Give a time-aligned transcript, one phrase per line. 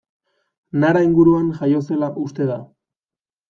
[0.83, 2.61] Nara inguruan jaio zela uste da.